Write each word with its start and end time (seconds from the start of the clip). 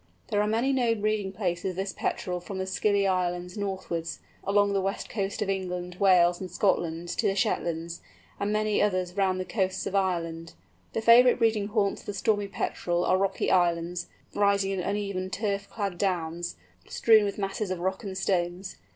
There 0.29 0.41
are 0.41 0.47
many 0.47 0.73
known 0.73 0.99
breeding 1.01 1.31
places 1.31 1.69
of 1.69 1.75
this 1.75 1.93
Petrel 1.93 2.39
from 2.39 2.57
the 2.57 2.65
Scilly 2.65 3.05
Islands 3.05 3.55
northwards, 3.55 4.17
along 4.43 4.73
the 4.73 4.81
west 4.81 5.09
coast 5.11 5.43
of 5.43 5.49
England, 5.51 5.97
Wales, 5.99 6.41
and 6.41 6.49
Scotland 6.49 7.09
to 7.09 7.27
the 7.27 7.35
Shetlands, 7.35 8.01
and 8.39 8.51
many 8.51 8.81
others 8.81 9.13
round 9.15 9.39
the 9.39 9.45
coasts 9.45 9.85
of 9.85 9.93
Ireland. 9.93 10.53
The 10.93 11.03
favourite 11.03 11.37
breeding 11.37 11.67
haunts 11.67 12.01
of 12.01 12.07
the 12.07 12.15
Stormy 12.15 12.47
Petrel 12.47 13.05
are 13.05 13.15
rocky 13.19 13.51
islands, 13.51 14.07
rising 14.33 14.71
in 14.71 14.79
uneven 14.79 15.29
turf 15.29 15.69
clad 15.69 15.99
downs, 15.99 16.55
strewn 16.89 17.23
with 17.23 17.37
masses 17.37 17.69
of 17.69 17.77
rock 17.77 18.03
and 18.03 18.17
stones. 18.17 18.77